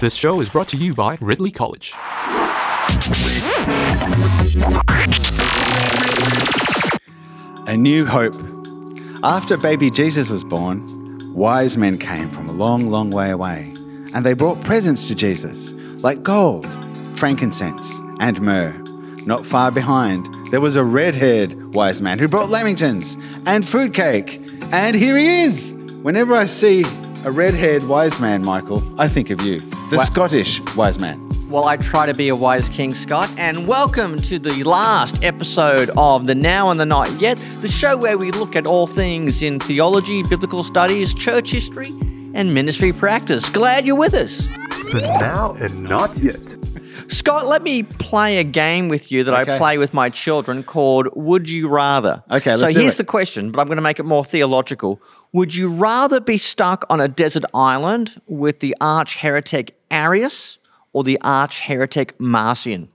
[0.00, 1.92] This show is brought to you by Ridley College.
[7.66, 8.34] A new hope.
[9.22, 13.74] After baby Jesus was born, wise men came from a long, long way away,
[14.14, 16.66] and they brought presents to Jesus, like gold,
[17.16, 18.72] frankincense, and myrrh.
[19.26, 24.40] Not far behind, there was a red haired wise man who brought lamingtons and fruitcake.
[24.72, 25.74] And here he is!
[26.00, 26.86] Whenever I see
[27.26, 29.60] a red haired wise man, Michael, I think of you,
[29.90, 31.26] the Wa- Scottish wise man.
[31.48, 35.90] Well, I try to be a wise king, Scott, and welcome to the last episode
[35.96, 39.42] of The Now and the Not Yet, the show where we look at all things
[39.42, 41.88] in theology, biblical studies, church history,
[42.34, 43.48] and ministry practice.
[43.50, 44.46] Glad you're with us.
[44.92, 46.38] The now and not yet.
[47.08, 49.54] Scott, let me play a game with you that Okay.
[49.56, 52.22] I play with my children called Would You Rather?
[52.30, 52.98] Okay, let's So do here's it.
[52.98, 55.02] the question, but I'm going to make it more theological.
[55.32, 60.58] Would you rather be stuck on a desert island with the arch heretic Arius
[60.92, 62.88] or the arch heretic Marcion?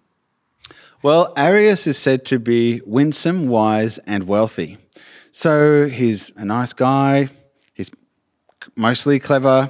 [1.04, 4.78] Well, Arius is said to be winsome, wise, and wealthy.
[5.32, 7.30] So he's a nice guy,
[7.74, 7.92] he's
[8.76, 9.70] mostly clever,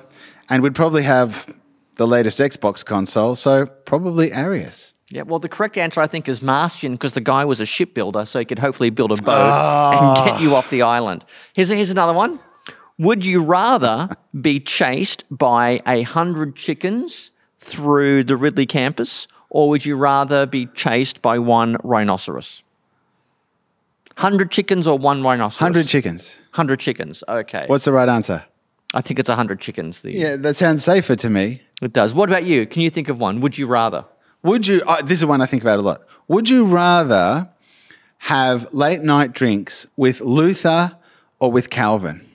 [0.50, 1.54] and would probably have
[1.98, 4.94] the latest Xbox console, so probably Arius.
[5.10, 8.26] Yeah, well, the correct answer I think is Marcion because the guy was a shipbuilder,
[8.26, 10.26] so he could hopefully build a boat and ah.
[10.26, 11.24] get you off the island.
[11.56, 12.40] Here's, here's another one.
[12.98, 19.86] Would you rather be chased by a hundred chickens through the Ridley campus, or would
[19.86, 22.64] you rather be chased by one rhinoceros?
[24.18, 25.60] Hundred chickens or one rhinoceros?
[25.60, 26.42] 100 chickens.
[26.52, 27.22] Hundred chickens.
[27.28, 27.66] Okay.
[27.68, 28.46] What's the right answer?
[28.94, 30.02] I think it's hundred chickens.
[30.02, 31.62] The, Yeah, that sounds safer to me.
[31.82, 32.14] It does.
[32.14, 32.66] What about you?
[32.66, 33.42] Can you think of one?
[33.42, 34.06] Would you rather?
[34.44, 36.04] Would you, uh, this is one I think about a lot.
[36.30, 37.50] Would you rather
[38.20, 40.98] have late night drinks with Luther
[41.40, 42.26] or with Calvin?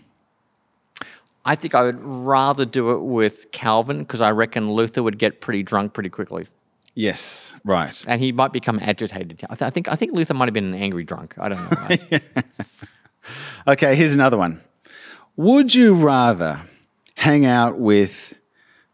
[1.45, 5.41] I think I would rather do it with Calvin because I reckon Luther would get
[5.41, 6.47] pretty drunk pretty quickly,
[6.95, 8.03] Yes, right.
[8.07, 9.43] and he might become agitated.
[9.49, 11.35] I, th- I think I think Luther might have been an angry drunk.
[11.39, 11.71] I don't
[12.11, 12.19] know.
[13.69, 14.63] Okay, here's another one.
[15.37, 16.63] Would you rather
[17.17, 18.35] hang out with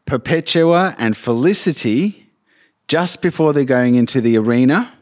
[0.05, 2.29] Perpetua and Felicity
[2.89, 4.93] just before they're going into the arena?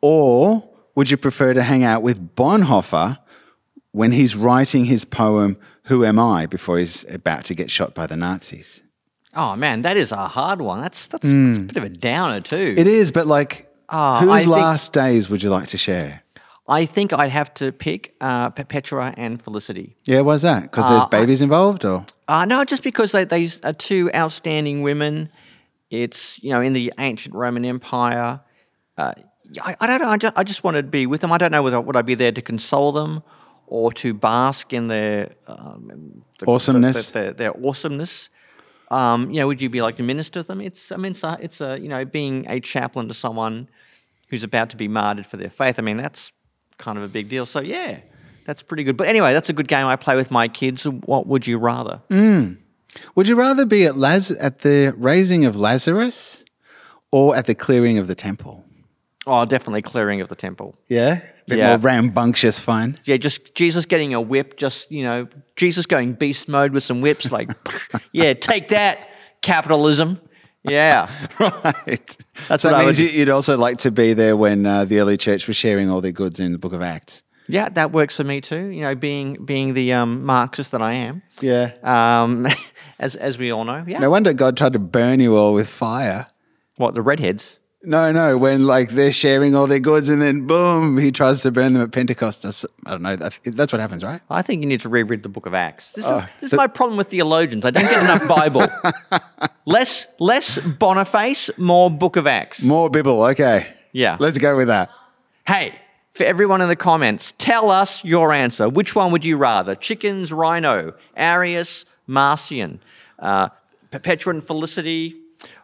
[0.00, 3.18] Or would you prefer to hang out with Bonhoeffer
[3.92, 8.06] when he's writing his poem, Who Am I, before he's about to get shot by
[8.06, 8.82] the Nazis?
[9.36, 10.80] oh man, that is a hard one.
[10.80, 12.74] That's that's, that's a bit of a downer too.
[12.78, 16.22] It is, but like, Ah, whose I think- last days would you like to share?
[16.66, 19.96] I think I'd have to pick uh, Perpetua and Felicity.
[20.06, 20.62] Yeah, why's that?
[20.62, 22.06] Because there's babies involved, or?
[22.26, 25.28] Uh, no, just because they, they are two outstanding women.
[25.90, 28.40] It's, you know, in the ancient Roman Empire.
[28.96, 29.12] Uh,
[29.62, 30.08] I, I don't know.
[30.08, 31.32] I just, I just want to be with them.
[31.32, 33.22] I don't know whether would I be there to console them
[33.66, 37.10] or to bask in their um, the- Awesomeness.
[37.10, 38.30] the- their, their awesomeness.
[38.90, 40.60] Um, you know, would you be like to minister to them?
[40.60, 43.68] It's, I mean, it's a, it's a, you know, being a chaplain to someone
[44.28, 45.78] who's about to be martyred for their faith.
[45.78, 46.32] I mean, that's
[46.78, 47.46] kind of a big deal.
[47.46, 47.98] So yeah,
[48.44, 48.96] that's pretty good.
[48.96, 50.84] But anyway, that's a good game I play with my kids.
[50.86, 52.02] What would you rather?
[53.16, 56.44] Would you rather be at Laz- at the raising of Lazarus
[57.10, 58.64] or at the clearing of the temple?
[59.26, 60.76] Oh, definitely clearing of the temple.
[60.88, 61.68] Yeah, a bit Yeah.
[61.68, 62.96] more rambunctious fun.
[63.04, 67.00] Yeah, just Jesus getting a whip, just, you know, Jesus going beast mode with some
[67.00, 67.50] whips, like,
[68.12, 69.08] yeah, take that,
[69.40, 70.20] capitalism.
[70.62, 71.10] Yeah.
[71.38, 72.16] right.
[72.48, 74.66] That's so what that I means would- you- you'd also like to be there when
[74.66, 77.22] uh, the early church was sharing all their goods in the Book of Acts.
[77.48, 78.68] Yeah, that works for me too.
[78.68, 81.72] You know, being being the um, Marxist that I am, Yeah.
[81.82, 82.46] um,
[82.98, 83.84] as as we all know.
[83.86, 83.98] Yeah.
[83.98, 86.28] no wonder God tried to burn you all with fire.
[86.76, 87.58] What the redheads?
[87.86, 91.50] No, no, when like they're sharing all their goods and then boom, he tries to
[91.50, 92.44] burn them at Pentecost.
[92.86, 93.16] I don't know.
[93.16, 94.20] That's what happens, right?
[94.30, 95.92] I think you need to reread the Book of Acts.
[95.92, 97.64] This Oh, is this is my problem with theologians.
[97.64, 98.66] I don't get enough Bible.
[99.66, 102.62] less less Boniface, more Book of Acts.
[102.62, 103.22] More Bible.
[103.24, 103.66] Okay.
[103.92, 104.16] Yeah.
[104.18, 104.90] Let's go with that.
[105.46, 105.74] Hey,
[106.12, 108.68] for everyone in the comments, tell us your answer.
[108.68, 109.74] Which one would you rather?
[109.74, 112.80] Chickens, Rhino, Arius, Marcion,
[113.18, 113.48] uh,
[113.90, 115.14] Perpetua and Felicity,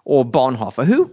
[0.04, 0.84] or Bonhoeffer?
[0.84, 1.10] Who,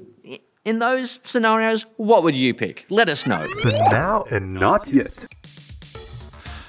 [0.67, 2.85] in those scenarios, what would you pick?
[2.89, 3.41] Let us know.
[3.63, 5.15] The now and not yet.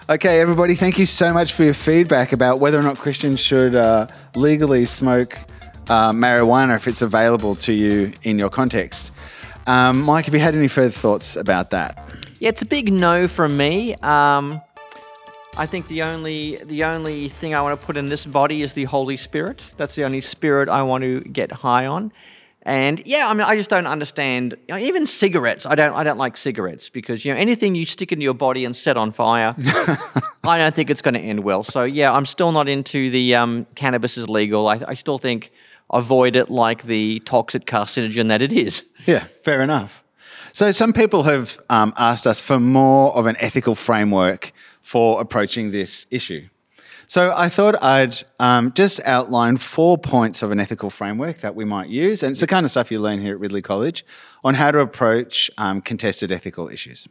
[0.09, 3.75] Okay, everybody, thank you so much for your feedback about whether or not Christians should
[3.75, 4.07] uh,
[4.37, 5.37] legally smoke
[5.89, 9.11] uh, marijuana if it's available to you in your context.
[9.67, 11.99] Um, Mike, have you had any further thoughts about that?
[12.39, 13.97] Yeah, it's a big no from me.
[13.97, 14.63] Um,
[15.57, 18.75] I think the only the only thing I want to put in this body is
[18.75, 19.75] the Holy Spirit.
[19.77, 22.13] That's the only spirit I want to get high on.
[22.63, 24.57] And yeah, I mean, I just don't understand.
[24.69, 25.95] You know, even cigarettes, I don't.
[25.95, 28.97] I don't like cigarettes because you know anything you stick into your body and set
[28.97, 29.55] on fire,
[30.45, 31.63] I don't think it's going to end well.
[31.63, 34.69] So yeah, I'm still not into the um, cannabis is legal.
[34.69, 35.53] I, I still think
[35.91, 38.89] avoid it like the toxic carcinogen that it is.
[39.07, 40.05] Yeah, fair enough.
[40.53, 45.71] So, some people have um, asked us for more of an ethical framework for approaching
[45.71, 46.49] this issue.
[47.11, 51.65] So, I thought I'd um, just outline four points of an ethical framework that we
[51.65, 52.23] might use.
[52.23, 54.05] And it's the kind of stuff you learn here at Ridley College
[54.45, 57.09] on how to approach um, contested ethical issues.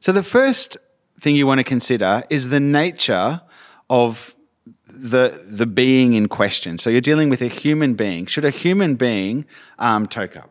[0.00, 0.76] So, the first
[1.18, 3.40] thing you want to consider is the nature
[3.88, 4.34] of
[4.86, 6.78] the the being in question.
[6.78, 8.26] So you're dealing with a human being.
[8.26, 9.46] Should a human being
[9.78, 10.50] um, toke up?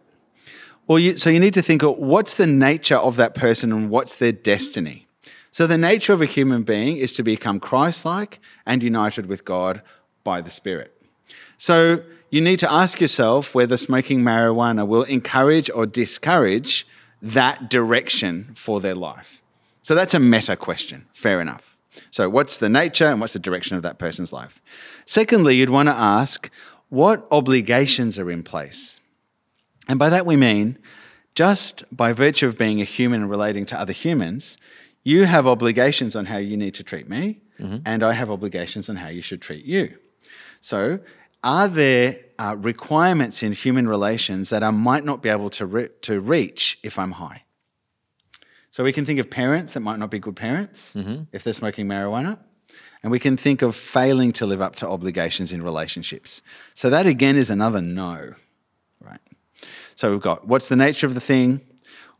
[0.87, 4.15] Well, you, so you need to think what's the nature of that person and what's
[4.15, 5.07] their destiny.
[5.51, 9.81] So the nature of a human being is to become Christ-like and united with God
[10.23, 10.95] by the Spirit.
[11.57, 16.87] So you need to ask yourself whether smoking marijuana will encourage or discourage
[17.21, 19.41] that direction for their life.
[19.81, 21.05] So that's a meta question.
[21.11, 21.77] Fair enough.
[22.09, 24.61] So, what's the nature and what's the direction of that person's life?
[25.05, 26.49] Secondly, you'd want to ask
[26.87, 29.01] what obligations are in place.
[29.89, 30.77] And by that we mean
[31.35, 34.57] just by virtue of being a human and relating to other humans,
[35.03, 37.39] you have obligations on how you need to treat me,
[37.85, 39.95] and I have obligations on how you should treat you.
[40.61, 40.99] So,
[41.43, 45.89] are there uh, requirements in human relations that I might not be able to, re-
[46.01, 47.43] to reach if I'm high?
[48.71, 50.95] So we can think of parents that might not be good parents
[51.33, 52.39] if they're smoking marijuana.
[53.03, 56.41] And we can think of failing to live up to obligations in relationships.
[56.73, 58.33] So that again is another no,
[59.03, 59.19] right?
[59.95, 61.61] So we've got what's the nature of the thing?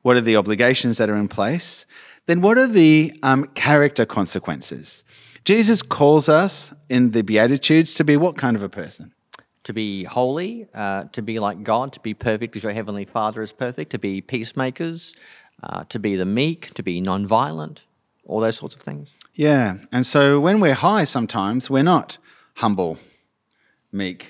[0.02, 1.86] What are the obligations that are in place?
[2.32, 5.04] Then what are the um, character consequences?
[5.44, 9.12] Jesus calls us in the Beatitudes to be what kind of a person?
[9.66, 13.42] to be holy, uh, to be like God, to be perfect as your heavenly Father
[13.42, 15.14] is perfect, to be peacemakers,
[15.62, 17.84] uh, to be the meek, to be non-violent,
[18.26, 19.10] all those sorts of things.
[19.36, 19.80] Yeah.
[19.92, 22.18] And so when we're high, sometimes we're not
[22.56, 22.98] humble,
[23.92, 24.28] meek,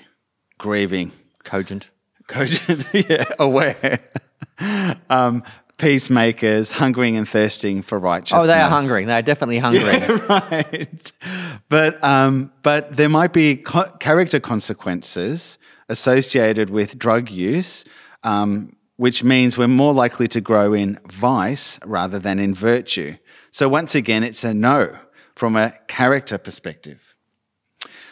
[0.58, 1.12] grieving,
[1.44, 1.90] Cogent.
[2.26, 4.00] cogent, yeah, aware,
[5.08, 5.44] um,
[5.82, 8.44] peacemakers, hungering and thirsting for righteousness.
[8.44, 9.04] Oh, they are hungry.
[9.04, 9.82] They are definitely hungry.
[10.28, 11.12] right.
[11.68, 15.58] But um, but there might be co- character consequences
[15.88, 17.84] associated with drug use,
[18.22, 23.16] um, which means we're more likely to grow in vice rather than in virtue.
[23.50, 24.96] So once again, it's a no
[25.34, 27.16] from a character perspective.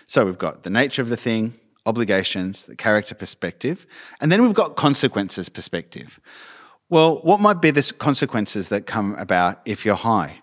[0.07, 1.55] So we've got the nature of the thing,
[1.87, 3.87] obligations, the character perspective,
[4.21, 6.19] and then we've got consequences perspective.
[6.91, 10.41] Well, what might be the consequences that come about if you're high?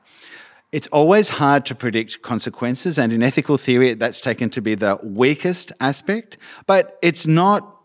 [0.72, 4.98] It's always hard to predict consequences, and in ethical theory, that's taken to be the
[5.04, 7.77] weakest aspect, but it's not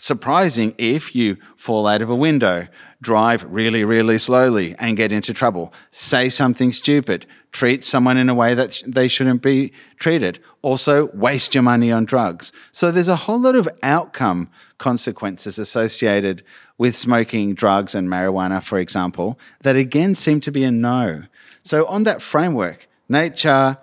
[0.00, 2.66] surprising if you fall out of a window,
[3.02, 8.34] drive really, really slowly and get into trouble, say something stupid, treat someone in a
[8.34, 12.50] way that they shouldn't be treated, also waste your money on drugs.
[12.72, 14.48] So there's a whole lot of outcome
[14.78, 16.42] consequences associated
[16.78, 21.24] with smoking drugs and marijuana, for example, that again seem to be a no.
[21.62, 23.76] So on that framework, nature,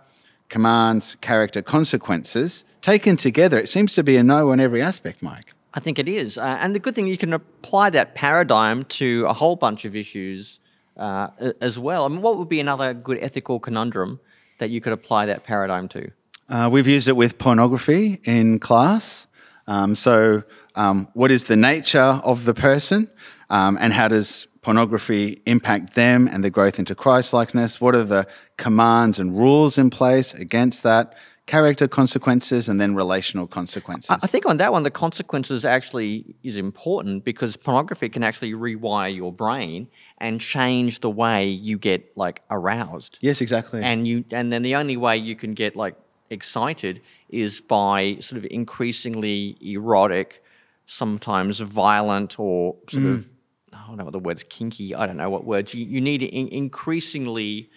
[0.49, 5.53] commands, character, consequences, taken together, it seems to be a no on every aspect, Mike.
[5.77, 6.39] I think it is.
[6.39, 9.95] Uh, and the good thing, you can apply that paradigm to a whole bunch of
[9.95, 10.59] issues
[10.97, 11.27] uh,
[11.61, 12.05] as well.
[12.05, 14.19] I mean, what would be another good ethical conundrum
[14.57, 16.09] that you could apply that paradigm to?
[16.49, 19.27] Uh, we've used it with pornography in class.
[19.67, 20.41] Um, so,
[20.73, 23.07] um, what is the nature of the person,
[23.51, 27.79] um, and how does pornography impact them and the growth into Christ-likeness?
[27.79, 28.25] What are the
[28.57, 31.13] commands and rules in place against that?
[31.47, 34.11] Character consequences, and then relational consequences.
[34.11, 39.15] I think on that one, the consequences actually is important because pornography can actually rewire
[39.15, 39.87] your brain
[40.19, 43.17] and change the way you get like aroused.
[43.21, 43.81] yes, exactly.
[43.81, 45.95] and you and then the only way you can get like
[46.29, 50.43] excited is by sort of increasingly erotic
[50.85, 53.15] sometimes violent or sort mm.
[53.15, 53.29] of
[53.73, 56.23] I don't know what the word's kinky I don't know what words you, you need
[56.23, 57.69] in, increasingly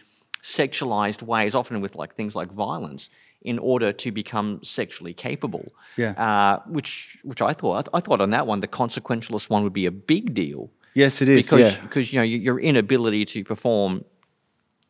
[0.43, 3.11] sexualized ways often with like things like violence
[3.43, 5.65] in order to become sexually capable
[5.97, 6.11] Yeah.
[6.13, 9.87] uh, which which I thought I thought on that one the consequentialist one would be
[9.87, 11.47] a big deal yes, it is.
[11.47, 11.81] because yeah.
[11.83, 14.05] because you know your inability to perform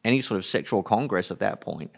[0.05, 1.91] any sort of sexual congress at that point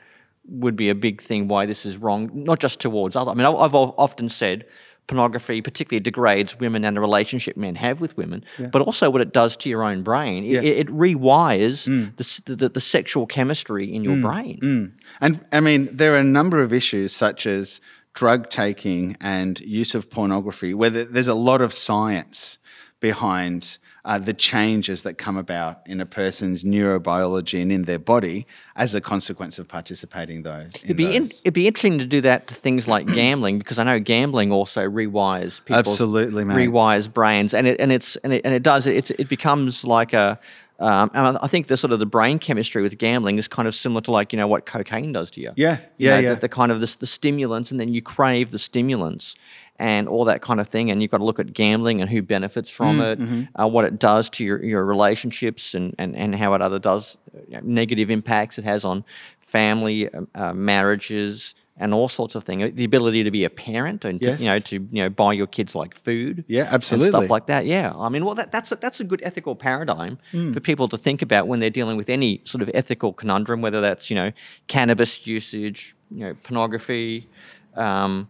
[0.49, 3.47] would be a big thing why this is wrong not just towards other i mean
[3.47, 4.67] I- i've often said
[5.07, 9.33] pornography particularly degrades women and the relationship men have with women but also what it
[9.33, 10.45] does to your own brain.
[10.45, 12.17] It, it, it rewires mm.
[12.17, 14.23] the, the, the sexual chemistry in your mm.
[14.23, 14.59] brain.
[14.63, 14.93] Mm.
[15.21, 17.81] And I mean, there are a number of issues such as
[18.15, 22.59] drug taking and use of pornography, where there's a lot of science
[23.01, 28.47] behind uh, the changes that come about in a person's neurobiology and in their body
[28.75, 30.75] as a consequence of participating those.
[30.77, 31.41] in It'd be, in, those.
[31.43, 34.89] it'd be interesting to do that to things like gambling because I know gambling also
[34.89, 35.77] rewires people.
[35.77, 36.69] Absolutely, mate.
[36.69, 40.13] rewires brains and it and it's and it, and it does it's it becomes like
[40.13, 40.39] a
[40.81, 43.75] um, and I think the sort of the brain chemistry with gambling is kind of
[43.75, 45.53] similar to like you know what cocaine does to you.
[45.55, 46.35] Yeah, You yeah, know, yeah.
[46.35, 49.37] The, the kind of the, the stimulants, and then you crave the stimulants
[49.79, 50.91] and all that kind of thing.
[50.91, 53.61] And you've got to look at gambling and who benefits from Mm, it, mm-hmm.
[53.61, 57.17] uh, what it does to your, your relationships, and, and, and how it other does
[57.35, 59.05] uh, you know, negative impacts it has on
[59.41, 62.73] family, um, uh, marriages, and all sorts of things.
[62.75, 65.47] The ability to be a parent and to, you know to you know buy your
[65.47, 67.09] kids like food, Yeah, and absolutely.
[67.09, 67.65] stuff like that.
[67.67, 70.53] Yeah, I mean, well, that, that's a, that's a good ethical paradigm Hmm.
[70.53, 73.81] for people to think about when they're dealing with any sort of ethical conundrum, whether
[73.81, 74.33] that's you know
[74.69, 77.29] cannabis usage, you know pornography,
[77.75, 78.29] um,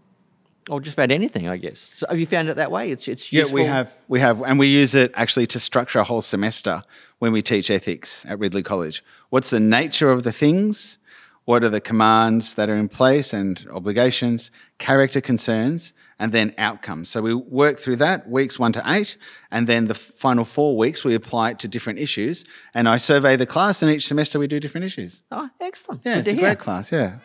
[0.69, 1.91] or just about anything, I guess.
[1.97, 2.91] So have you found it that way?
[2.91, 3.59] It's it's useful?
[3.59, 6.83] Yeah, we have, we have, and we use it actually to structure a whole semester
[7.19, 9.03] when we teach ethics at Ridley College.
[9.31, 10.99] What's the nature of the things?
[11.45, 17.09] What are the commands that are in place and obligations, character concerns, and then outcomes?
[17.09, 19.17] So we work through that weeks one to eight,
[19.51, 22.45] and then the final four weeks we apply it to different issues.
[22.77, 25.23] And I survey the class, and each semester we do different issues.
[25.33, 26.03] Oh, excellent.
[26.05, 26.43] Yeah, Good it's a hear.
[26.43, 26.93] great class.
[26.93, 27.19] Yeah.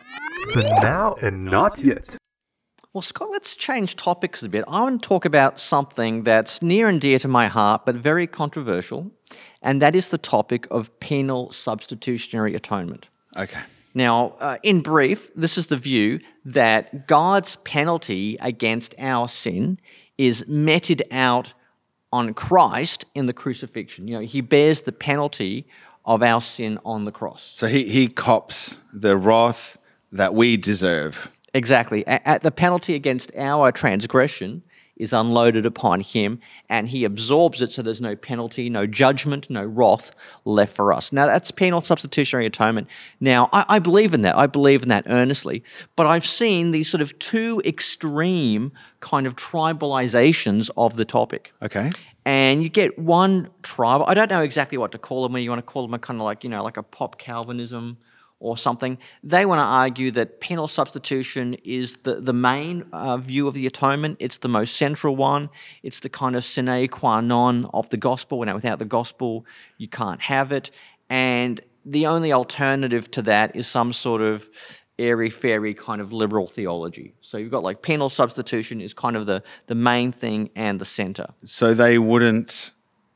[0.54, 2.16] The now and not yet.
[2.98, 4.64] Well, Scott, let's change topics a bit.
[4.66, 8.26] I want to talk about something that's near and dear to my heart, but very
[8.26, 9.12] controversial,
[9.62, 13.08] and that is the topic of penal substitutionary atonement.
[13.36, 13.60] Okay.
[13.94, 19.78] Now, uh, in brief, this is the view that God's penalty against our sin
[20.16, 21.54] is meted out
[22.12, 24.08] on Christ in the crucifixion.
[24.08, 25.68] You know, he bears the penalty
[26.04, 27.52] of our sin on the cross.
[27.54, 29.78] So he, he cops the wrath
[30.10, 31.30] that we deserve.
[31.54, 32.02] Exactly.
[32.06, 34.62] A- At the penalty against our transgression
[34.96, 39.64] is unloaded upon him, and he absorbs it so there's no penalty, no judgment, no
[39.64, 40.10] wrath
[40.44, 41.12] left for us.
[41.12, 42.88] Now, that's penal substitutionary atonement.
[43.20, 44.36] Now, I, I believe in that.
[44.36, 45.62] I believe in that earnestly.
[45.94, 51.90] But I've seen these sort of two extreme kind of tribalizations of the topic Okay.
[52.26, 54.02] and you get one tribe.
[54.06, 55.32] I don't know exactly what to call them.
[55.32, 57.18] Whether you want to call them a kind of like you know like a pop
[57.18, 57.98] Calvinism
[58.40, 58.98] or something.
[59.22, 63.66] They want to argue that penal substitution is the the main uh, view of the
[63.66, 64.16] atonement.
[64.20, 65.50] It's the most central one.
[65.82, 68.44] It's the kind of sine qua non of the gospel.
[68.44, 69.44] Now, without the gospel,
[69.78, 70.70] you can't have it.
[71.10, 74.48] And the only alternative to that is some sort of
[74.98, 77.14] airy fairy kind of liberal theology.
[77.20, 80.84] So you've got like penal substitution is kind of the, the main thing and the
[80.84, 81.26] center.
[81.44, 82.72] So they wouldn't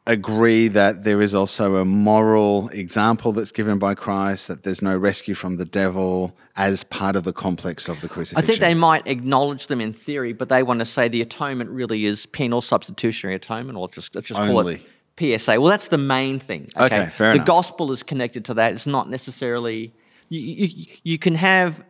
[0.06, 4.96] agree that there is also a moral example that's given by Christ, that there's no
[4.96, 8.44] rescue from the devil as part of the complex of the crucifixion.
[8.44, 11.70] I think they might acknowledge them in theory, but they want to say the atonement
[11.70, 14.82] really is penal substitutionary atonement, or just just call it
[15.18, 15.60] PSA.
[15.60, 16.68] Well, that's the main thing.
[16.76, 17.46] Okay, fair the enough.
[17.46, 18.72] gospel is connected to that.
[18.72, 19.92] It's not necessarily
[20.28, 20.40] you.
[20.40, 21.84] You, you can have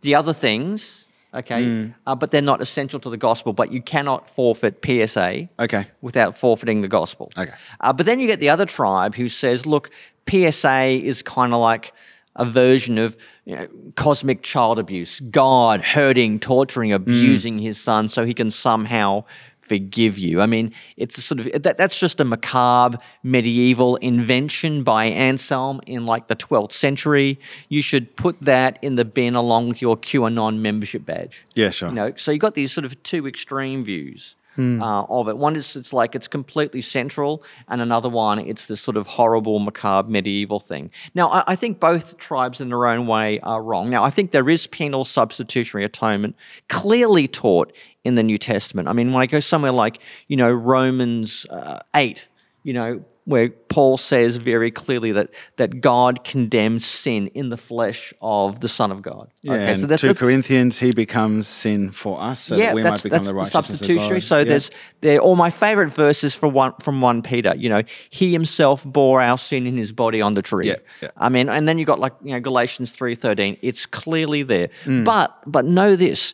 [0.00, 1.86] the other things, okay, Hmm.
[2.06, 3.52] uh, but they're not essential to the gospel.
[3.52, 5.86] But you cannot forfeit PSA Okay.
[6.00, 7.30] without forfeiting the gospel.
[7.38, 7.52] Okay.
[7.80, 9.90] Uh, but then you get the other tribe who says, look,
[10.28, 11.92] PSA is kind of like
[12.36, 13.16] a version of
[13.46, 13.66] you know,
[13.96, 19.24] cosmic child abuse, God hurting, torturing, abusing his son so he can somehow
[19.68, 20.40] forgive you.
[20.40, 25.80] I mean, it's a sort of that, that's just a macabre medieval invention by Anselm
[25.86, 27.38] in like the 12th century.
[27.68, 31.44] You should put that in the bin along with your QAnon membership badge.
[31.54, 31.90] Yeah, sure.
[31.90, 35.36] You know, so you've got these sort of two extreme views uh, of it.
[35.36, 39.58] One is it's like it's completely central, and another one it's this sort of horrible,
[39.58, 40.90] macabre medieval thing.
[41.14, 43.90] Now, I, I think both tribes in their own way are wrong.
[43.90, 46.36] Now, I think there is penal substitutionary atonement
[46.68, 47.72] clearly taught
[48.04, 48.88] in the New Testament.
[48.88, 52.26] I mean, when I go somewhere like, you know, Romans uh, 8,
[52.62, 58.14] you know, where Paul says very clearly that that God condemns sin in the flesh
[58.22, 59.30] of the Son of God.
[59.42, 62.74] Yeah, okay, and so that's 2 the- Corinthians, he becomes sin for us so that
[62.74, 64.22] we might become the righteousness substitutionary.
[64.22, 64.44] So Yeah.
[64.44, 64.70] there's
[65.02, 65.18] there.
[65.20, 67.54] All my favorite verses from one from one Peter.
[67.54, 70.68] You know, he himself bore our sin in his body on the tree.
[70.68, 71.10] Yeah, yeah.
[71.18, 73.58] I mean, and then you got like you know Galatians three thirteen.
[73.60, 74.68] It's clearly there.
[74.86, 75.04] Mm.
[75.04, 76.32] But but know this.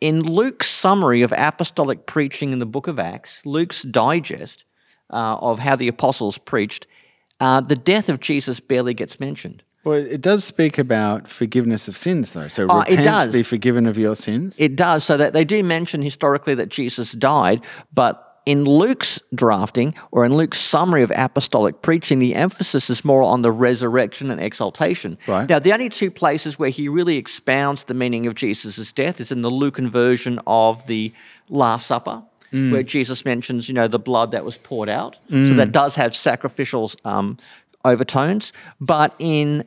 [0.00, 4.66] In Luke's summary of apostolic preaching in the book of Acts, Luke's digest
[5.14, 6.86] uh, of how the apostles preached,
[7.40, 9.62] uh, the death of Jesus barely gets mentioned.
[9.84, 12.48] Well, it does speak about forgiveness of sins, though.
[12.48, 13.32] So Oh, it does.
[13.32, 14.56] be forgiven of your sins.
[14.58, 19.94] It does, so that they do mention historically that Jesus died, but in Luke's drafting
[20.10, 24.40] or in Luke's summary of apostolic preaching, the emphasis is more on the resurrection and
[24.40, 25.16] exaltation.
[25.26, 25.48] Right.
[25.48, 29.32] Now, the only two places where he really expounds the meaning of Jesus' death is
[29.32, 31.12] in the Lucan version of the
[31.48, 32.22] Last Supper,
[32.72, 35.18] where Jesus mentions, you know, the blood that was poured out.
[35.48, 37.36] So that does have sacrificial um,
[37.84, 38.52] overtones.
[38.80, 39.64] But in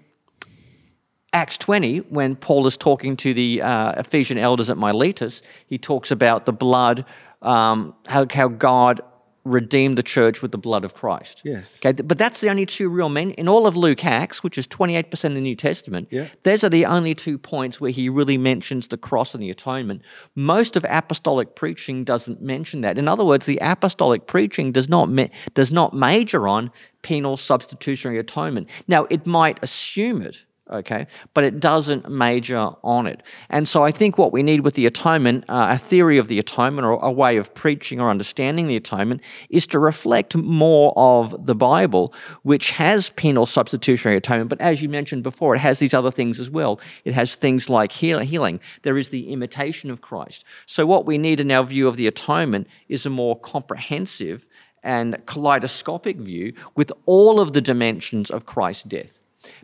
[1.33, 6.11] Acts 20, when Paul is talking to the uh, Ephesian elders at Miletus, he talks
[6.11, 7.05] about the blood,
[7.41, 9.01] um, how, how God
[9.47, 11.41] redeemed the church with the blood of Christ.
[11.43, 11.79] Yes.
[11.83, 14.67] Okay, but that's the only two real men in all of Luke Acts, which is
[14.67, 16.07] 28% of the New Testament.
[16.11, 16.27] Yeah.
[16.43, 20.01] Those are the only two points where he really mentions the cross and the atonement.
[20.35, 22.97] Most of apostolic preaching doesn't mention that.
[22.97, 28.19] In other words, the apostolic preaching does not ma- does not major on penal substitutionary
[28.19, 28.69] atonement.
[28.87, 33.23] Now, it might assume it, okay, but it doesn't major on it.
[33.49, 36.39] And so I think what we need with the atonement, uh, a theory of the
[36.39, 41.45] atonement or a way of preaching or understanding the atonement, is to reflect more of
[41.45, 44.49] the Bible, which has penal substitutionary atonement.
[44.49, 46.79] But as you mentioned before, it has these other things as well.
[47.05, 48.59] It has things like heal- healing.
[48.81, 50.45] There is the imitation of Christ.
[50.65, 54.47] So what we need in our view of the atonement is a more comprehensive
[54.83, 59.16] and kaleidoscopic view with all of the dimensions of Christ's death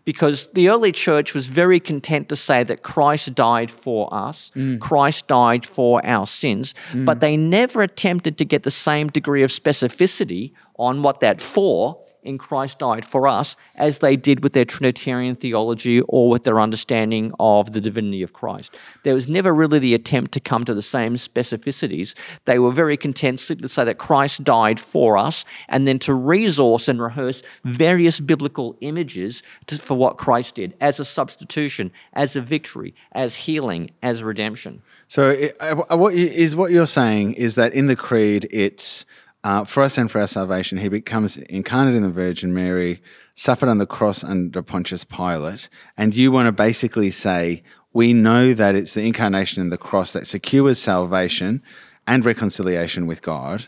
[0.05, 4.79] because the early church was very content to say that Christ died for us, mm.
[4.79, 7.21] Christ died for our sins, but mm.
[7.21, 12.37] they never attempted to get the same degree of specificity on what that for in
[12.37, 17.33] Christ died for us as they did with their Trinitarian theology or with their understanding
[17.39, 18.75] of the divinity of Christ.
[19.03, 22.15] There was never really the attempt to come to the same specificities.
[22.45, 26.13] They were very content simply to say that Christ died for us and then to
[26.13, 32.35] resource and rehearse various biblical images to, for what Christ did as a substitution, as
[32.35, 34.81] a victory, as healing, as redemption.
[35.07, 39.05] So, it, is what you're saying is that in the creed, it's
[39.43, 43.01] uh, for us and for our salvation, he becomes incarnate in the Virgin Mary,
[43.33, 48.53] suffered on the cross under Pontius Pilate, and you want to basically say we know
[48.53, 51.61] that it's the incarnation and the cross that secures salvation
[52.07, 53.67] and reconciliation with God.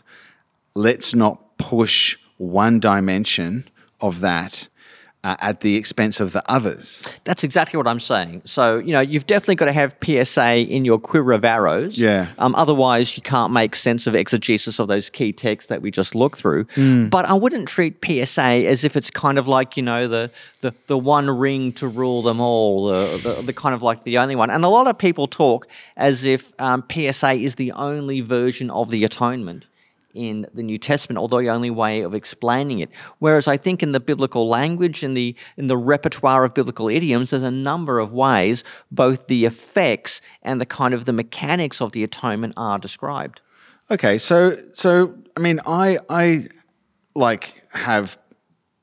[0.74, 3.68] Let's not push one dimension
[4.00, 4.68] of that
[5.26, 7.04] uh, at the expense of the others.
[7.24, 8.42] That's exactly what I'm saying.
[8.44, 11.98] So, you know, you've definitely got to have PSA in your quiver of arrows.
[11.98, 12.28] Yeah.
[12.38, 16.14] Um, otherwise, you can't make sense of exegesis of those key texts that we just
[16.14, 16.64] looked through.
[16.76, 17.08] Hmm.
[17.08, 20.72] But I wouldn't treat PSA as if it's kind of like, you know, the, the,
[20.86, 24.36] the one ring to rule them all, the, the, the kind of like the only
[24.36, 24.50] one.
[24.50, 28.90] And a lot of people talk as if um, PSA is the only version of
[28.90, 29.66] the atonement
[30.16, 32.90] in the New Testament, although the only way of explaining it.
[33.18, 37.30] Whereas I think in the biblical language, in the in the repertoire of biblical idioms,
[37.30, 41.92] there's a number of ways both the effects and the kind of the mechanics of
[41.92, 43.40] the atonement are described.
[43.90, 46.46] Okay, so so I mean, I I
[47.14, 48.18] like have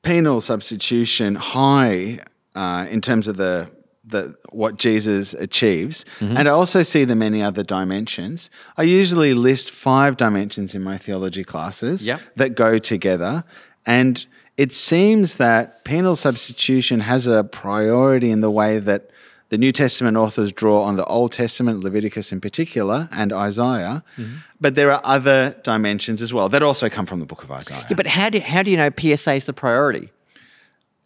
[0.02, 2.20] penal substitution high
[2.54, 3.70] uh, in terms of the
[4.06, 6.36] the what Jesus achieves, mm-hmm.
[6.36, 8.50] and I also see the many other dimensions.
[8.76, 12.20] I usually list five dimensions in my theology classes Yep.
[12.36, 13.44] that go together,
[13.86, 19.10] and it seems that penal substitution has a priority in the way that
[19.48, 24.02] the New Testament authors draw on the Old Testament, Leviticus in particular, and Isaiah.
[24.16, 24.36] Mm-hmm.
[24.60, 27.84] But there are other dimensions as well that also come from the book of Isaiah.
[27.88, 30.10] Yeah, but how do, how do you know PSA is the priority?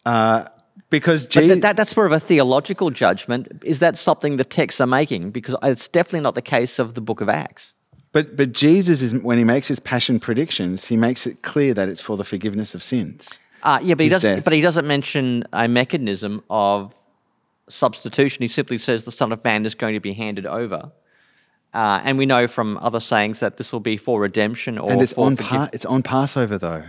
[0.05, 0.45] Uh,
[0.89, 3.47] because Jesus, th- that, that's more of a theological judgment.
[3.63, 5.31] Is that something the texts are making?
[5.31, 7.73] Because it's definitely not the case of the book of Acts.
[8.11, 11.87] but but Jesus is when he makes his passion predictions, he makes it clear that
[11.89, 13.39] it's for the forgiveness of sins.
[13.61, 14.35] Uh, yeah, but he doesn't.
[14.35, 14.43] death.
[14.43, 16.93] But he doesn't mention a mechanism of
[17.67, 18.41] substitution.
[18.41, 20.91] He simply says the Son of Man is going to be handed over,
[21.73, 25.01] uh, and we know from other sayings that this will be for redemption or And
[25.01, 26.83] it's for on forgive- pa- it's on Passover though.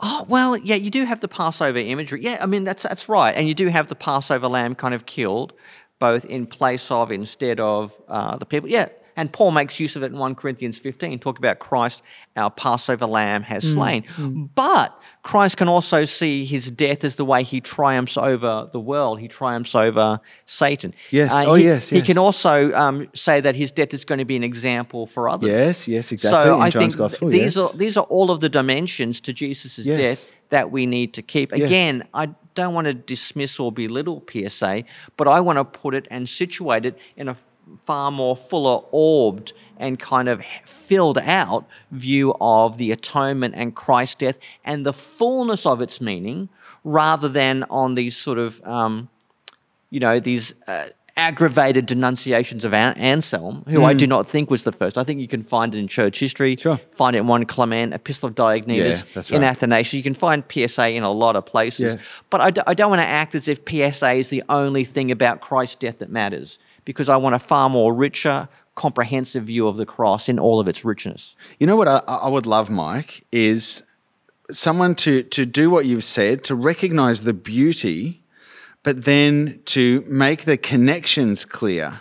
[0.00, 2.22] Oh well, yeah, you do have the Passover imagery.
[2.22, 5.06] Yeah, I mean that's that's right, and you do have the Passover lamb kind of
[5.06, 5.52] killed,
[5.98, 8.68] both in place of, instead of uh, the people.
[8.68, 12.02] Yeah, and Paul makes use of it in one Corinthians fifteen, talk about Christ,
[12.36, 14.50] our Passover lamb has Mm, slain.
[14.54, 19.18] But Christ can also see his death as the way he triumphs over the world.
[19.20, 20.92] He triumphs over Satan.
[20.94, 21.30] Uh, Yes.
[21.32, 24.36] Oh, he, yes, He can also um, say that his death is going to be
[24.36, 25.50] an example for others.
[25.50, 26.44] Yes, yes, exactly.
[26.50, 27.58] So in I John's think Gospel, these yes.
[27.58, 29.98] are these are all of the dimensions to Jesus' Yes.
[29.98, 31.50] death that we need to keep.
[31.52, 31.66] Yes.
[31.68, 34.84] Again, I don't want to dismiss or belittle PSA,
[35.16, 37.34] but I want to put it and situate it in a
[37.76, 44.16] far more fuller orbed and kind of filled out view of the atonement and Christ's
[44.16, 46.48] death and the fullness of its meaning
[46.84, 49.08] rather than on these sort of um,
[49.90, 54.62] you know these uh, aggravated denunciations of An- Anselm, who I do not think was
[54.62, 54.96] the first.
[54.96, 56.54] I think you can find it in church history.
[56.54, 56.60] Mm.
[56.60, 56.80] Sure.
[56.92, 59.42] Find it in 1 Clement, Epistle of Diognetus, Yeah, that's in.
[59.42, 59.94] Athanasius.
[59.94, 61.96] You can find PSA in a lot of places.
[61.96, 62.00] Yeah.
[62.30, 65.10] But I, d- I don't want to act as if PSA is the only thing
[65.10, 69.76] about Christ's death that matters, because I want a far more richer, comprehensive view of
[69.76, 71.36] the cross in all of its richness.
[71.60, 73.82] You know what I, I would love, Mike, is
[74.50, 78.22] someone to to do what you've said, to recognize the beauty,
[78.84, 82.00] but then to make the connections clear.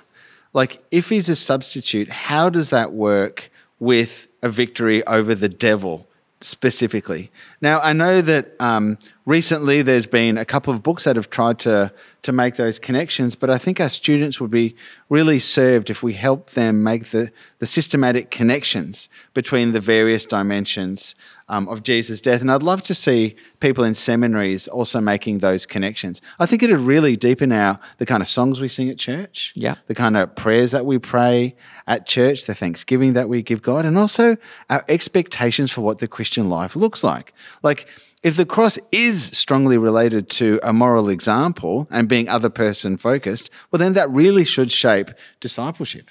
[0.54, 6.08] Like if he's a substitute, how does that work with a victory over the devil
[6.40, 7.30] specifically?
[7.62, 11.60] Now I know that um, recently there's been a couple of books that have tried
[11.60, 11.92] to
[12.24, 14.76] to make those connections, but I think our students would be
[15.10, 21.16] really served if we help them make the the systematic connections between the various dimensions
[21.50, 22.42] um, of Jesus' death.
[22.42, 26.22] And I'd love to see people in seminaries also making those connections.
[26.40, 29.76] I think it'd really deepen our the kind of songs we sing at church, Yeah.
[29.88, 31.56] the kind of prayers that we pray
[31.88, 34.36] at church, the thanksgiving that we give God, and also
[34.70, 37.34] our expectations for what the Christian life looks like.
[37.64, 37.88] Like,
[38.24, 43.50] if the cross is strongly related to a moral example and being other person focused,
[43.72, 46.10] well, then that really should shape discipleship.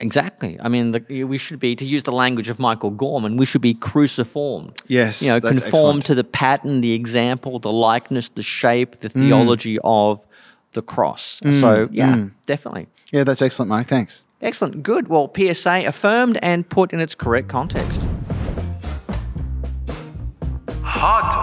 [0.00, 0.58] Exactly.
[0.60, 3.60] I mean, the, we should be, to use the language of Michael Gorman, we should
[3.62, 4.80] be cruciformed.
[4.86, 6.06] Yes, You know, conform excellent.
[6.06, 9.00] to the pattern, the example, the likeness, the shape, Mm.
[9.00, 10.24] the theology of
[10.72, 11.40] the cross.
[11.60, 12.86] So, yeah, definitely.
[13.12, 13.88] Yeah, that's excellent, Mike.
[13.88, 14.24] Thanks.
[14.40, 14.82] Excellent.
[14.82, 15.08] Good.
[15.08, 18.00] Well, PSA affirmed and put in its correct context.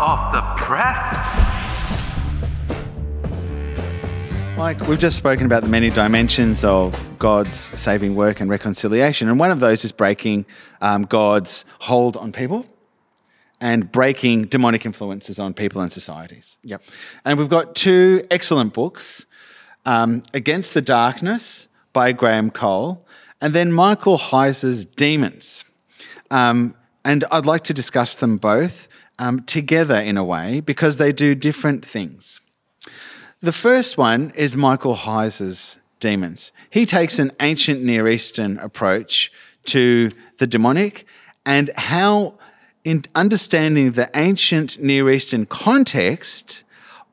[0.09, 1.21] Hot off the press.
[4.57, 9.29] Mike, we've just spoken about the many dimensions of God's saving work and reconciliation.
[9.29, 10.47] And one of those is breaking
[10.81, 12.65] um, God's hold on people
[13.61, 16.57] and breaking demonic influences on people and societies.
[16.63, 16.81] Yep.
[17.23, 19.27] And we've got two excellent books
[19.85, 23.05] um, Against the Darkness by Graham Cole,
[23.41, 25.65] and then Michael Heiser's Demons.
[26.31, 26.73] Um,
[27.05, 28.87] and I'd like to discuss them both
[29.19, 32.39] um, together in a way because they do different things.
[33.41, 36.51] The first one is Michael Heiser's Demons.
[36.69, 39.32] He takes an ancient Near Eastern approach
[39.65, 41.05] to the demonic
[41.45, 42.36] and how,
[42.84, 46.63] in understanding the ancient Near Eastern context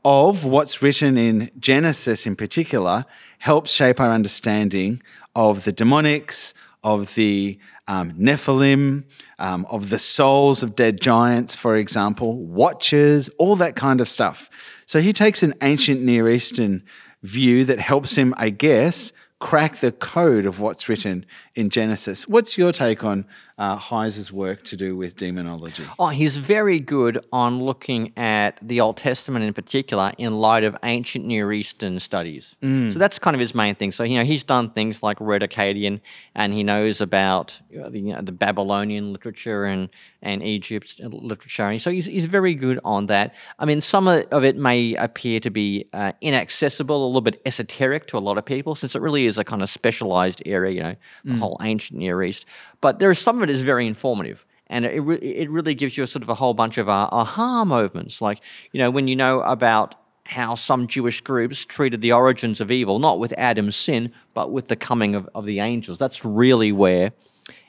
[0.05, 3.05] of what's written in Genesis in particular,
[3.39, 5.03] helps shape our understanding
[5.35, 6.55] of the demonics,
[6.87, 9.05] of the um, Nephilim,
[9.41, 14.49] um, of the souls of dead giants, for example, watchers, all that kind of stuff.
[14.87, 16.85] So he takes an ancient Near Eastern
[17.25, 22.29] view that helps him, I guess, crack the code of what's written in Genesis.
[22.29, 23.25] What's your take on
[23.59, 25.85] uh, Heiser's work to do with demonology?
[25.99, 30.77] Oh, he's very good on looking at the Old Testament in particular in light of
[30.85, 32.55] ancient Near Eastern studies.
[32.93, 33.93] So that's kind of his main thing.
[33.93, 36.01] So you know he's done things like read Akkadian,
[36.35, 39.89] and he knows about the, you know, the Babylonian literature and
[40.21, 41.79] and Egypt's literature.
[41.79, 43.35] So he's he's very good on that.
[43.59, 48.07] I mean, some of it may appear to be uh, inaccessible, a little bit esoteric
[48.09, 50.73] to a lot of people, since it really is a kind of specialized area.
[50.75, 52.47] You know, the whole ancient Near East.
[52.81, 55.97] But there is some of it is very informative and it, re- it really gives
[55.97, 58.41] you a sort of a whole bunch of uh, aha moments like
[58.73, 62.99] you know when you know about how some jewish groups treated the origins of evil
[62.99, 67.13] not with adam's sin but with the coming of, of the angels that's really where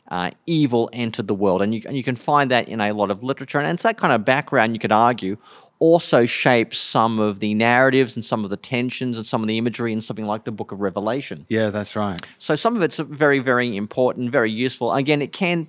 [0.09, 3.11] uh, evil entered the world and you, and you can find that in a lot
[3.11, 5.37] of literature and it's that kind of background you could argue
[5.79, 9.57] also shapes some of the narratives and some of the tensions and some of the
[9.57, 12.19] imagery in something like the book of revelation Yeah, that's right.
[12.37, 14.93] so some of it's very, very important, very useful.
[14.93, 15.67] Again, it can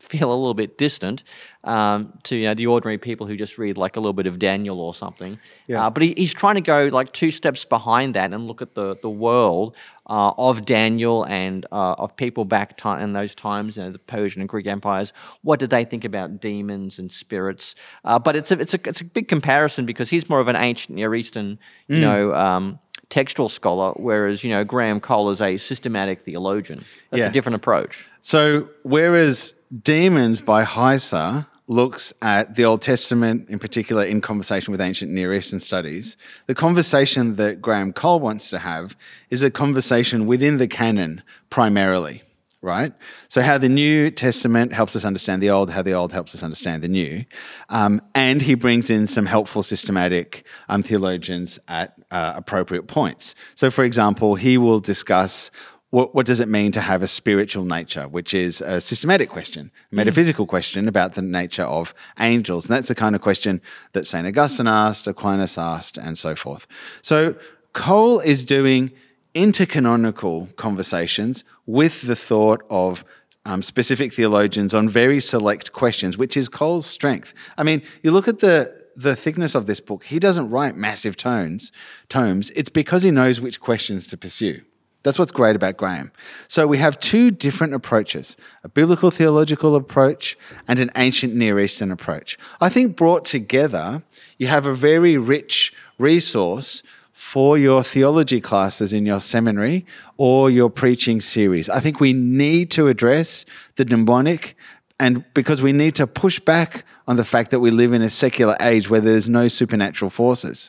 [0.00, 1.22] feel a little bit distant
[1.62, 4.38] um, to you know the ordinary people who just read like a little bit of
[4.38, 5.38] Daniel or something.
[5.66, 5.86] Yeah.
[5.86, 8.74] Uh, but he, he's trying to go like two steps behind that and look at
[8.74, 9.76] the the world
[10.10, 14.42] uh, of Daniel and uh, of people back in those times, you know, the Persian
[14.42, 15.12] and Greek empires.
[15.42, 17.76] What did they think about demons and spirits?
[18.04, 20.56] Uh, but it's a it's a it's a big comparison because he's more of an
[20.56, 22.00] ancient Near Eastern, you Mm.
[22.00, 22.34] know.
[22.34, 26.84] Um, textual scholar, whereas you know Graham Cole is a systematic theologian.
[27.10, 27.28] That's Yeah.
[27.28, 28.06] a different approach.
[28.20, 34.80] So, whereas Demons by Heiser looks at the Old Testament, in particular, in conversation with
[34.80, 36.16] ancient Near Eastern studies,
[36.48, 38.96] the conversation that Graham Cole wants to have
[39.30, 42.24] is a conversation within the canon primarily,
[42.60, 42.92] right?
[43.28, 46.42] So, how the New Testament helps us understand the Old, how the Old helps us
[46.42, 47.24] understand the New.
[47.68, 53.36] Um, and he brings in some helpful systematic um, theologians at uh, appropriate points.
[53.54, 55.52] So, for example, he will discuss
[55.90, 59.72] what, what does it mean to have a spiritual nature, which is a systematic question,
[59.90, 62.66] a metaphysical question about the nature of angels.
[62.66, 63.60] And that's the kind of question
[63.92, 64.26] that St.
[64.26, 66.66] Augustine asked, Aquinas asked, and so forth.
[67.02, 67.34] So
[67.72, 68.92] Cole is doing
[69.34, 73.04] intercanonical conversations with the thought of
[73.44, 77.32] um, specific theologians on very select questions, which is Cole's strength.
[77.56, 80.04] I mean, you look at the the thickness of this book.
[80.04, 81.72] He doesn't write massive tones,
[82.10, 82.50] tomes.
[82.50, 84.60] It's because he knows which questions to pursue.
[85.02, 86.12] That's what's great about Graham.
[86.46, 90.36] So we have two different approaches a biblical theological approach
[90.68, 92.36] and an ancient Near Eastern approach.
[92.60, 94.02] I think brought together,
[94.38, 96.82] you have a very rich resource
[97.12, 99.84] for your theology classes in your seminary
[100.16, 101.68] or your preaching series.
[101.68, 103.44] I think we need to address
[103.76, 104.56] the demonic
[105.00, 108.10] and because we need to push back on the fact that we live in a
[108.10, 110.68] secular age where there's no supernatural forces.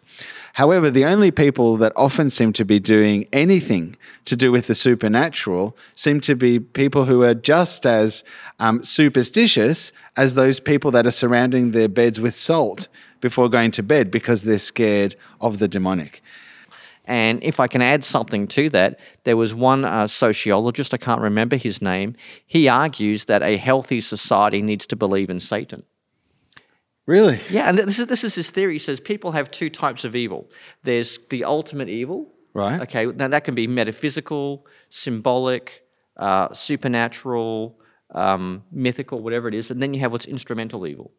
[0.54, 4.74] However, the only people that often seem to be doing anything to do with the
[4.74, 8.24] supernatural seem to be people who are just as
[8.58, 12.88] um, superstitious as those people that are surrounding their beds with salt
[13.20, 16.24] before going to bed because they're scared of the demonic.
[17.12, 21.20] And if I can add something to that, there was one uh, sociologist, I can't
[21.20, 22.16] remember his name,
[22.48, 25.84] he argues that a healthy society needs to believe in Satan.
[27.06, 27.42] Really?
[27.50, 28.76] Yeah, and this is, this is his theory.
[28.76, 30.50] He says people have two types of evil
[30.84, 32.32] there's the ultimate evil.
[32.54, 32.80] Right.
[32.80, 35.84] Okay, now that can be metaphysical, symbolic,
[36.16, 37.78] uh, supernatural,
[38.16, 39.70] um, mythical, whatever it is.
[39.70, 41.12] And then you have what's instrumental evil.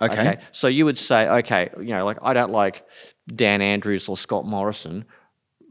[0.00, 0.38] Okay.
[0.52, 2.86] So you would say, okay, you know, like I don't like
[3.34, 5.04] Dan Andrews or Scott Morrison.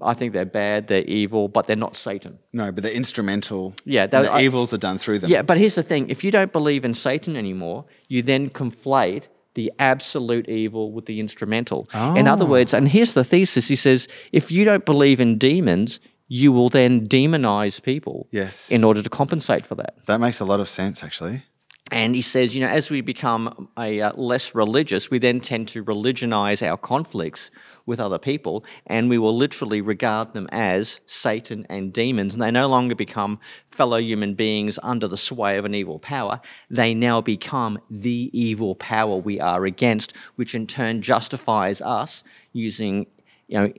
[0.02, 2.40] I think they're bad, they're evil, but they're not Satan.
[2.54, 3.74] No, but the instrumental.
[3.86, 5.30] Yeah, the I- evils are done through them.
[5.30, 9.28] Yeah, but here's the thing if you don't believe in Satan anymore, you then conflate
[9.56, 11.90] the absolute evil with the instrumental.
[11.94, 12.50] In other ah.
[12.50, 16.70] words, and here's the thesis he says, if you don't believe in demons, you will
[16.70, 18.72] then demonize people Yes.
[18.72, 19.96] in order to compensate for that.
[20.06, 21.44] That makes a lot of sense, actually.
[21.92, 25.68] And he says, you know, as we become a uh, less religious, we then tend
[25.70, 27.50] to religionize our conflicts
[27.86, 32.36] with other people, and we will literally regard them as Satan and demons.
[32.36, 36.40] And they no longer become fellow human beings under the sway of an evil power.
[36.70, 42.24] They now become the evil power we are against, which in turn justifies us
[42.54, 43.08] using,
[43.48, 43.74] you know,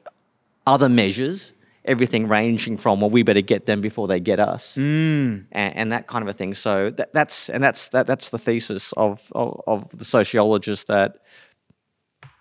[0.67, 1.53] other measures.
[1.85, 6.07] Everything ranging from well, we better get them before they get us, and, and that
[6.07, 6.55] kind of a thing.
[6.55, 11.17] So that, that's and that's that, that's the thesis of, of of the sociologist that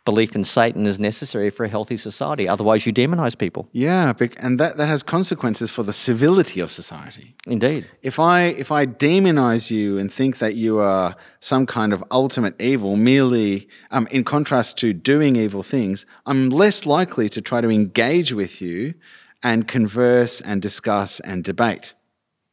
[0.09, 2.47] belief in Satan is necessary for a healthy society.
[2.47, 3.69] Otherwise, you demonize people.
[3.71, 7.35] Yeah, and that, that has consequences for the civility of society.
[7.45, 7.87] Indeed.
[8.01, 12.59] If I if I demonize you and think that you are some kind of ultimate
[12.59, 17.69] evil, merely um, in contrast to doing evil things, I'm less likely to try to
[17.69, 18.95] engage with you
[19.43, 21.93] and converse and discuss and debate.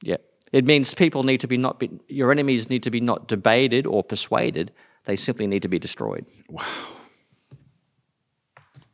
[0.03, 0.17] Yeah.
[0.53, 3.87] It means people need to be not be, your enemies need to be not debated
[3.87, 4.73] or persuaded.
[5.05, 6.27] They simply need to be destroyed.
[6.49, 6.65] Wow.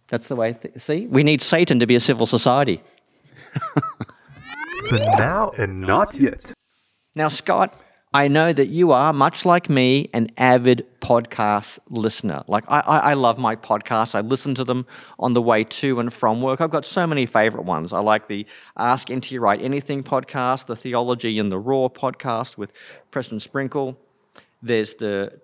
[0.08, 0.54] That's the way.
[0.54, 2.82] Th- see, we need Satan to be a civil society.
[4.90, 6.52] but now and not yet.
[7.14, 7.78] Now, Scott,
[8.14, 12.42] I know that you are, much like me, an avid podcast listener.
[12.46, 14.14] Like, I, I, I love my podcasts.
[14.14, 14.86] I listen to them
[15.18, 16.60] on the way to and from work.
[16.60, 17.90] I've got so many favorite ones.
[17.94, 18.46] I like the
[18.76, 22.74] Ask NT Wright Anything podcast, the Theology in the Raw podcast with
[23.10, 23.98] Preston Sprinkle.
[24.60, 25.40] There's the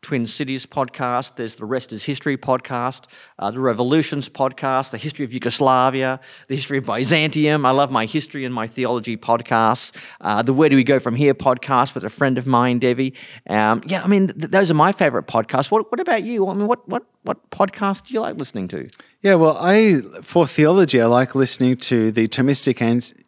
[0.00, 3.06] Twin Cities podcast, there's the Rest is History podcast,
[3.38, 7.66] uh, the Revolutions podcast, the History of Yugoslavia, the History of Byzantium.
[7.66, 9.92] I love my history and my theology podcasts.
[10.20, 13.14] Uh, the Where Do We Go From Here podcast with a friend of mine, Devi.
[13.48, 15.70] Um, yeah, I mean, th- those are my favorite podcasts.
[15.70, 16.48] What, what about you?
[16.48, 18.88] I mean, what, what, what podcast do you like listening to?
[19.20, 22.80] Yeah, well, I for theology, I like listening to the Thomistic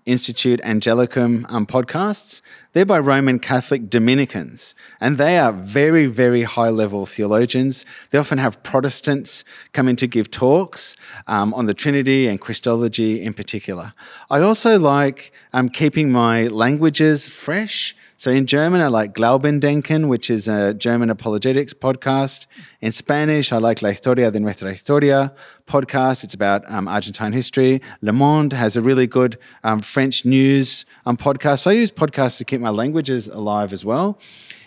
[0.07, 2.43] Institute Angelicum um, podcasts.
[2.73, 7.85] They're by Roman Catholic Dominicans, and they are very, very high level theologians.
[8.11, 10.95] They often have Protestants come in to give talks
[11.27, 13.93] um, on the Trinity and Christology in particular.
[14.31, 17.97] I also like um, keeping my languages fresh.
[18.21, 22.47] So in German, I like Glaubendenken, which is a German apologetics podcast.
[22.83, 25.33] In Spanish, I like La Historia de Nuestra Historia
[25.67, 26.23] podcast.
[26.23, 27.81] It's about um, Argentine history.
[28.03, 31.61] Le Monde has a really good um, French news um, podcast.
[31.61, 34.19] So I use podcasts to keep my languages alive as well.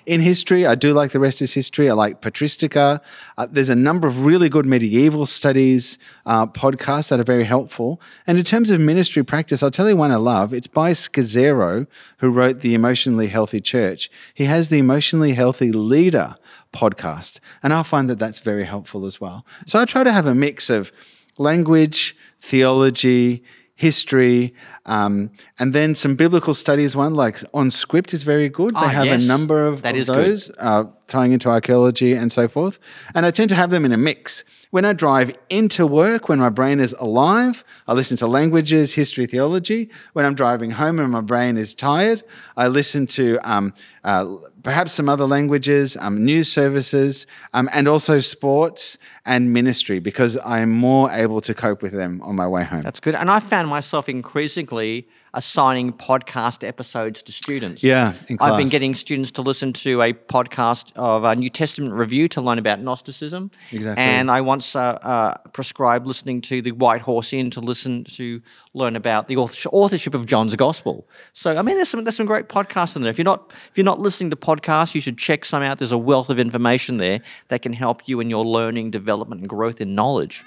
[0.05, 1.89] In history, I do like The Rest is History.
[1.89, 3.01] I like Patristica.
[3.37, 8.01] Uh, there's a number of really good medieval studies uh, podcasts that are very helpful.
[8.27, 10.53] And in terms of ministry practice, I'll tell you one I love.
[10.53, 11.87] It's by Scazzero,
[12.17, 14.09] who wrote The Emotionally Healthy Church.
[14.33, 16.35] He has the Emotionally Healthy Leader
[16.73, 19.45] podcast, and I find that that's very helpful as well.
[19.65, 20.91] So I try to have a mix of
[21.37, 23.43] language, theology,
[23.75, 24.53] history,
[24.85, 28.71] Um, and then some biblical studies one, like OnScript, is very good.
[28.75, 29.23] They Ah, have yes.
[29.23, 30.25] a number of, That of is good.
[30.25, 30.83] those uh,
[31.13, 32.79] tying into archaeology and so forth.
[33.13, 34.43] And I tend to have them in a mix.
[34.71, 39.27] When I drive into work, when my brain is alive, I listen to languages, history,
[39.27, 39.91] theology.
[40.13, 42.23] When I'm driving home and my brain is tired,
[42.57, 43.73] I listen to um,
[44.03, 44.25] uh,
[44.63, 50.71] perhaps some other languages, um, news services, um, and also sports and ministry because I'm
[50.71, 52.81] more able to cope with them on my way home.
[52.81, 53.13] That's good.
[53.13, 57.83] And I found myself increasingly assigning podcast episodes to students.
[57.83, 61.93] Yeah, in I've been getting students to listen to a podcast of a New Testament
[61.93, 63.51] review to learn about Gnosticism.
[63.71, 64.03] Exactly.
[64.03, 68.41] And I once uh, uh, prescribed listening to the White Horse Inn to listen to
[68.73, 71.07] learn about the authorship of John's Gospel.
[71.33, 73.11] So I mean, there's some there's some great podcasts in there.
[73.11, 75.79] If you're not if you're not listening to podcasts, you should check some out.
[75.79, 79.49] There's a wealth of information there that can help you in your learning, development, and
[79.49, 80.43] growth in knowledge.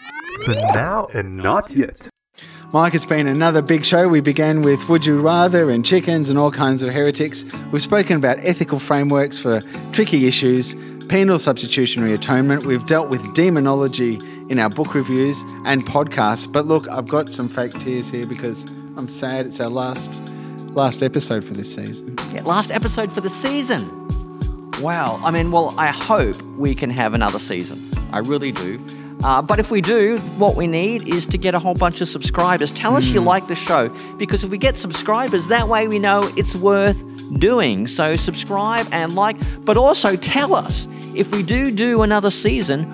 [0.46, 2.08] But now and not yet.
[2.76, 4.06] Mike, it's been another big show.
[4.06, 7.42] We began with Would You Rather and chickens and all kinds of heretics.
[7.72, 9.62] We've spoken about ethical frameworks for
[9.92, 10.74] tricky issues,
[11.08, 12.66] penal substitutionary atonement.
[12.66, 14.16] We've dealt with demonology
[14.50, 16.52] in our book reviews and podcasts.
[16.52, 18.64] But look, I've got some fake tears here because
[18.98, 20.20] I'm sad it's our last
[20.74, 22.14] last episode for this season.
[22.30, 23.88] Yeah, last episode for the season.
[24.82, 25.18] Wow.
[25.24, 27.80] I mean, well, I hope we can have another season.
[28.12, 28.78] I really do.
[29.24, 32.08] Uh, but if we do, what we need is to get a whole bunch of
[32.08, 32.70] subscribers.
[32.70, 36.30] Tell us you like the show because if we get subscribers, that way we know
[36.36, 37.02] it's worth
[37.38, 37.86] doing.
[37.86, 42.84] So subscribe and like, but also tell us if we do do another season,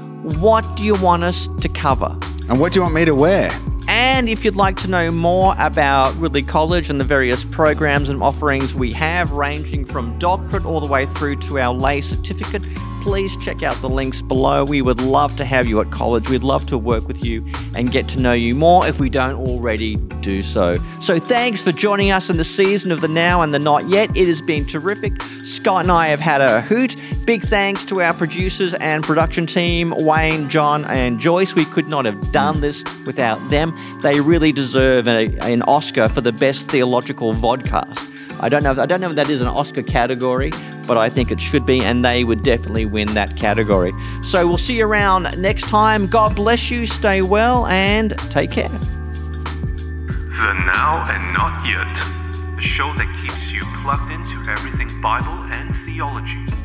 [0.41, 2.17] what do you want us to cover?
[2.49, 3.51] And what do you want me to wear?
[3.89, 8.23] And if you'd like to know more about Ridley College and the various programs and
[8.23, 12.63] offerings we have, ranging from doctorate all the way through to our lay certificate,
[13.03, 14.65] please check out the links below.
[14.65, 16.29] We would love to have you at college.
[16.29, 19.35] We'd love to work with you and get to know you more if we don't
[19.35, 20.77] already do so.
[21.01, 24.17] So thanks for joining us in the season of the now and the not yet.
[24.17, 25.21] It has been terrific.
[25.43, 26.97] Scott and I have had a hoot.
[27.25, 31.57] Big thanks to our producers and production team, Wayne, John, and Joyce.
[31.57, 33.77] We could not have done this without them.
[34.03, 38.11] They really deserve a, an Oscar for the best theological vodcast.
[38.43, 38.73] I don't know.
[38.73, 40.51] I don't know if that is an Oscar category,
[40.87, 43.93] but I think it should be, and they would definitely win that category.
[44.23, 46.07] So we'll see you around next time.
[46.07, 46.87] God bless you.
[46.87, 48.69] Stay well and take care.
[48.69, 52.57] The now and not yet.
[52.57, 56.62] The show that keeps you plugged into everything Bible and theology.